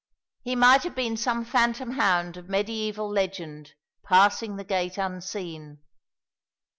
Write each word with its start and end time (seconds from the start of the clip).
He 0.41 0.55
might 0.55 0.81
have 0.81 0.95
been 0.95 1.15
some 1.15 1.45
phantom 1.45 1.91
hound 1.91 2.35
of 2.35 2.47
mediæval 2.47 3.07
legend, 3.13 3.75
passing 4.03 4.55
the 4.55 4.63
gate 4.63 4.97
unseen. 4.97 5.77